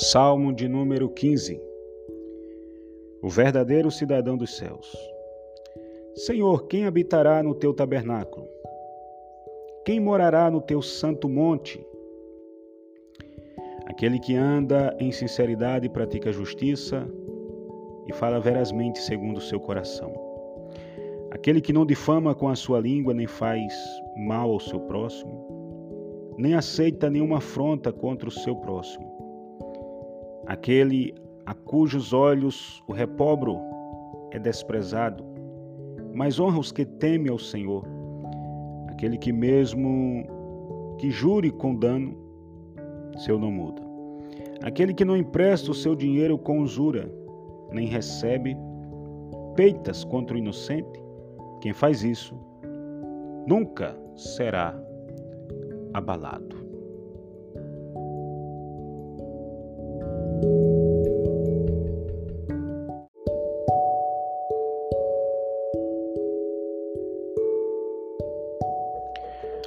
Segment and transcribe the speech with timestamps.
[0.00, 1.60] Salmo de número 15
[3.20, 4.96] O verdadeiro cidadão dos céus.
[6.14, 8.46] Senhor, quem habitará no teu tabernáculo?
[9.84, 11.84] Quem morará no teu santo monte?
[13.86, 17.04] Aquele que anda em sinceridade e pratica justiça
[18.06, 20.14] e fala verazmente segundo o seu coração.
[21.32, 23.74] Aquele que não difama com a sua língua nem faz
[24.16, 29.17] mal ao seu próximo, nem aceita nenhuma afronta contra o seu próximo
[30.48, 33.58] aquele a cujos olhos o repobro
[34.32, 35.22] é desprezado,
[36.14, 37.84] mas honra os que temem ao Senhor,
[38.88, 40.26] aquele que mesmo
[40.98, 42.16] que jure com dano,
[43.18, 43.82] seu não muda.
[44.62, 47.12] Aquele que não empresta o seu dinheiro com usura,
[47.70, 48.56] nem recebe
[49.54, 51.02] peitas contra o inocente,
[51.60, 52.34] quem faz isso
[53.46, 54.74] nunca será
[55.92, 56.67] abalado.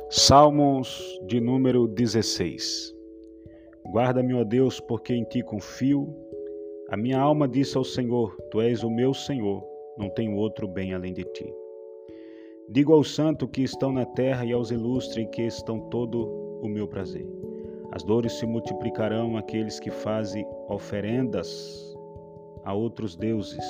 [0.10, 2.94] Salmos de número 16
[3.92, 6.08] Guarda-me, ó Deus, porque em ti confio.
[6.90, 9.62] A minha alma disse ao Senhor: Tu és o meu Senhor,
[9.98, 11.54] não tenho outro bem além de ti.
[12.70, 16.26] Digo aos santos que estão na terra e aos ilustres que estão todo
[16.62, 17.28] o meu prazer.
[17.92, 21.50] As dores se multiplicarão àqueles que fazem oferendas
[22.64, 23.66] a outros deuses.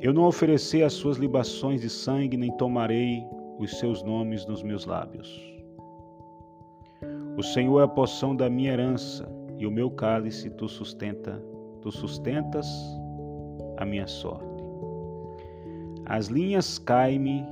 [0.00, 3.26] Eu não oferecerei as suas libações de sangue, nem tomarei
[3.58, 5.28] os seus nomes nos meus lábios.
[7.36, 11.42] O Senhor é a porção da minha herança e o meu cálice tu sustenta,
[11.80, 12.66] tu sustentas
[13.76, 14.62] a minha sorte.
[16.06, 17.44] As linhas caem-me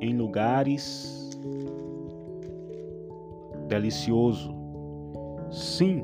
[0.00, 1.30] em lugares
[3.68, 4.52] delicioso.
[5.50, 6.02] Sim,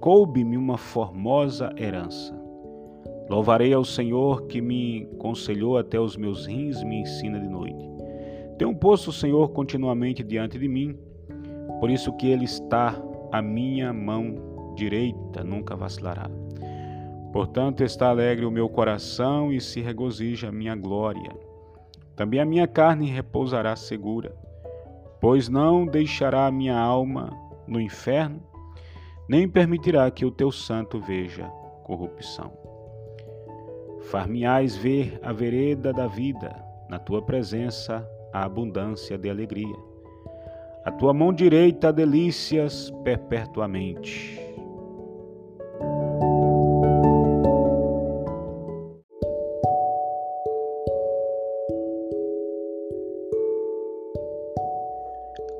[0.00, 2.38] coube-me uma formosa herança.
[3.28, 7.88] Louvarei ao Senhor que me conselhou até os meus rins me ensina de noite.
[8.58, 10.96] Tenho posto o Senhor continuamente diante de mim,
[11.80, 12.96] por isso que Ele está
[13.32, 16.30] à minha mão direita, nunca vacilará.
[17.32, 21.30] Portanto, está alegre o meu coração e se regozija a minha glória.
[22.14, 24.34] Também a minha carne repousará segura,
[25.20, 27.30] pois não deixará a minha alma
[27.66, 28.40] no inferno,
[29.28, 31.46] nem permitirá que o teu santo veja
[31.84, 32.52] corrupção.
[34.10, 36.54] Far-me-ás ver a vereda da vida,
[36.88, 39.76] na tua presença a abundância de alegria.
[40.84, 44.38] A tua mão direita delícias perpetuamente.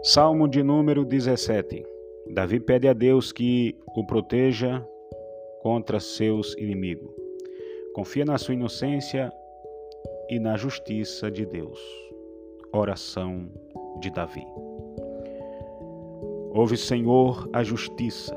[0.09, 1.85] Salmo de número 17.
[2.33, 4.87] Davi pede a Deus que o proteja
[5.61, 7.11] contra seus inimigos.
[7.93, 9.33] Confia na sua inocência
[10.31, 11.81] e na justiça de Deus.
[12.73, 13.49] Oração
[13.99, 14.47] de Davi.
[16.53, 18.37] Ouve, Senhor, a justiça.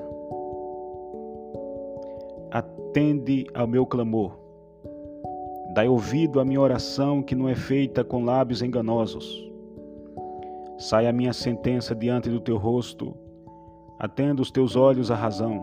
[2.50, 4.36] Atende ao meu clamor.
[5.76, 9.49] Dai ouvido à minha oração que não é feita com lábios enganosos.
[10.80, 13.14] Sai a minha sentença diante do teu rosto.
[14.00, 15.62] Atenda os teus olhos à razão.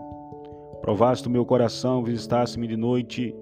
[0.79, 3.35] Provaste o meu coração, visitaste-me de noite,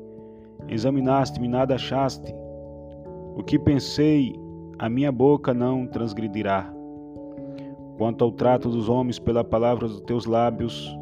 [0.69, 2.33] examinaste-me, nada achaste.
[3.35, 4.33] O que pensei
[4.79, 6.73] a minha boca não transgredirá.
[7.97, 10.97] Quanto ao trato dos homens pela palavra dos teus lábios,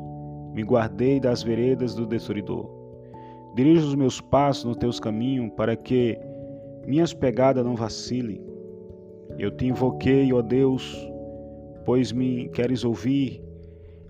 [0.53, 2.67] me guardei das veredas do destruidor.
[3.53, 6.19] Dirijo os meus passos nos teus caminhos, para que
[6.87, 8.52] minhas pegadas não vacilem.
[9.43, 10.95] Eu te invoquei, ó Deus,
[11.83, 13.43] pois me queres ouvir.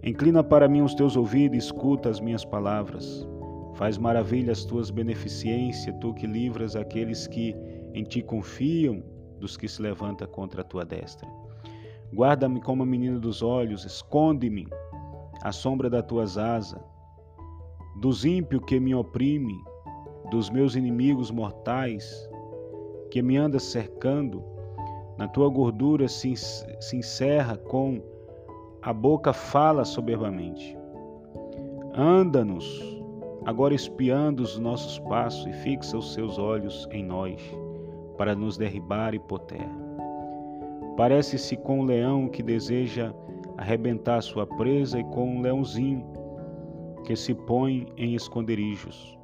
[0.03, 3.27] Inclina para mim os teus ouvidos e escuta as minhas palavras.
[3.73, 7.55] Faz maravilhas as tuas beneficências, tu que livras aqueles que
[7.95, 9.01] em ti confiam
[9.39, 11.27] dos que se levanta contra a tua destra.
[12.13, 14.67] Guarda-me como a menina dos olhos, esconde-me
[15.41, 16.79] à sombra das tuas asas,
[17.99, 19.55] dos ímpios que me oprime,
[20.29, 22.29] dos meus inimigos mortais,
[23.09, 24.52] que me anda cercando,
[25.17, 28.01] na tua gordura se, se encerra com
[28.81, 30.77] a boca fala soberbamente.
[31.95, 32.81] Anda-nos,
[33.45, 37.41] agora espiando os nossos passos e fixa os seus olhos em nós
[38.17, 39.83] para nos derribar e por terra.
[40.97, 43.13] Parece-se com um leão que deseja
[43.57, 46.05] arrebentar sua presa e com um leãozinho
[47.03, 49.17] que se põe em esconderijos.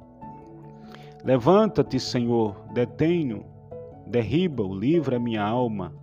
[1.24, 3.44] Levanta-te, Senhor, detém-no,
[4.10, 5.94] derriba-o, livra a minha alma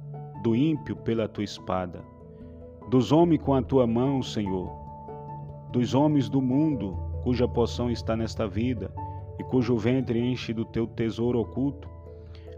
[0.41, 2.01] do ímpio pela tua espada,
[2.89, 4.71] dos homens com a tua mão, Senhor.
[5.71, 8.89] dos homens do mundo, cuja poção está nesta vida
[9.37, 11.89] e cujo ventre enche do teu tesouro oculto.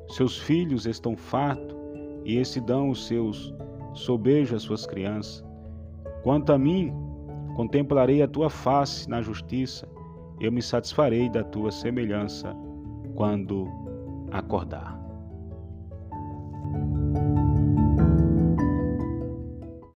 [0.08, 1.76] Seus filhos estão fartos
[2.24, 3.54] e esse dão os seus
[3.94, 5.44] sobejos às suas crianças.
[6.22, 6.94] Quanto a mim,
[7.56, 9.90] contemplarei a tua face na justiça,
[10.40, 12.56] eu me satisfarei da tua semelhança
[13.16, 13.68] quando
[14.32, 14.99] acordar.